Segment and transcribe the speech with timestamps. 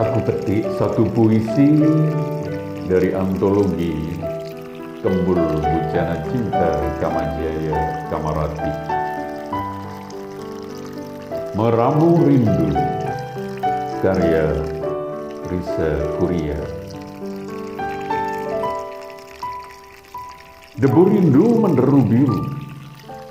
[0.00, 1.76] Aku petik satu puisi
[2.88, 4.16] dari antologi
[5.04, 6.72] Kembul Bujana Cinta
[7.04, 8.72] Kamajaya Kamarati.
[11.52, 12.72] Meramu Rindu
[14.00, 14.56] karya
[15.52, 16.60] Risa Kuria.
[20.80, 22.40] Debu rindu menderu biru,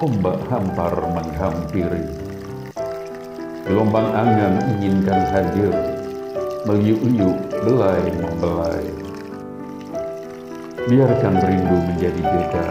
[0.00, 2.24] ombak hampar menghampiri
[3.64, 5.72] Gelombang angan inginkan hadir,
[6.64, 8.88] meliuk-liuk belai membelai.
[10.84, 12.66] Biarkan rindu menjadi beda,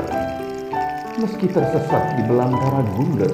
[1.21, 3.31] meski tersesat di belantara gula.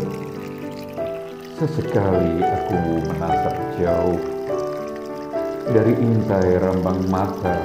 [1.59, 4.21] Sesekali aku menatap jauh
[5.71, 7.59] dari intai rambang mata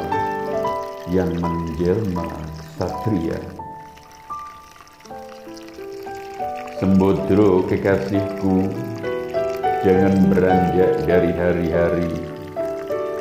[1.11, 2.31] yang menjelma
[2.75, 3.39] satria.
[6.83, 8.67] Sembodro kekasihku
[9.85, 12.09] Jangan beranjak dari hari-hari,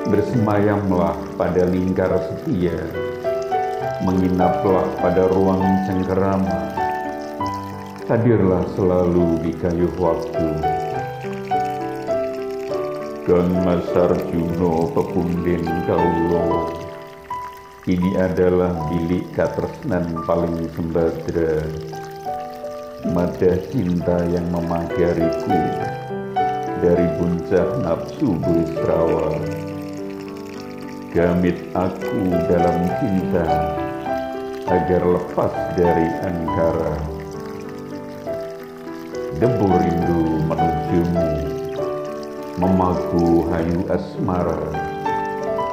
[0.07, 2.75] bersemayamlah pada lingkar setia,
[4.03, 6.59] menginaplah pada ruang cengkerama,
[8.11, 10.49] hadirlah selalu di kayu waktu.
[13.23, 16.75] Kan Masar Juno pepunden kaulo,
[17.87, 21.63] ini adalah bilik katresnan paling sembadra,
[23.15, 25.55] madah cinta yang memagariku
[26.83, 29.39] dari puncak nafsu berisrawa.
[31.13, 33.45] Gamit aku dalam cinta
[34.65, 36.97] agar lepas dari angkara.
[39.37, 41.29] Debu rindu menujumu,
[42.57, 44.73] memaku hayu asmara,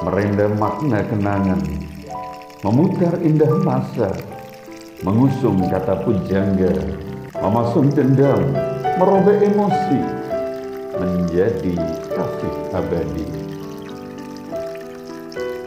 [0.05, 1.65] merendam makna kenangan,
[2.61, 4.13] memutar indah masa,
[5.01, 6.85] mengusung kata pujangga,
[7.41, 8.45] memasung dendam,
[9.01, 10.05] merobek emosi,
[11.01, 11.81] menjadi
[12.13, 13.50] kasih abadi.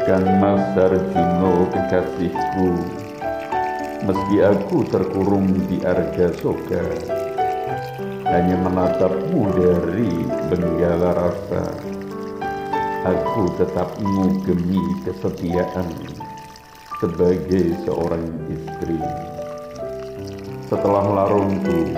[0.03, 2.75] Kan Mas Arjuno kekasihku,
[4.03, 6.83] meski aku terkurung di arga soka,
[8.27, 11.71] hanya menatapmu dari benggala rasa,
[13.07, 15.87] aku tetap mengugemi kesetiaan
[16.99, 18.99] sebagai seorang istri.
[20.67, 21.95] Setelah larungku,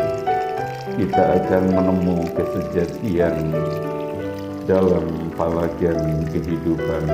[1.01, 3.49] kita akan menemukan kesejatian
[4.69, 7.05] dalam palagan kehidupan.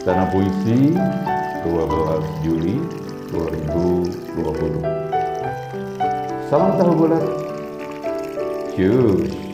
[0.00, 0.96] Istana Puisi
[1.60, 2.80] 12 Juli
[3.36, 4.80] 2020
[6.48, 7.20] Salam tahu bulat.
[8.72, 9.49] Cus.